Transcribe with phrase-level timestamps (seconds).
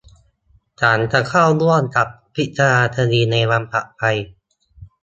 [0.81, 4.01] ฉันจะเข้าร่วมกับพิจารณาคดีในวันถัดไป